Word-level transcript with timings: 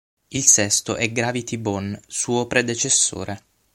Il 0.29 0.41
sesto 0.45 0.95
è 0.95 1.11
Gravity 1.11 1.57
Bone, 1.57 2.01
suo 2.07 2.47
predecessore. 2.47 3.43